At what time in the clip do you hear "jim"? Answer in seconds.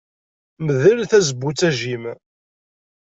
1.79-2.03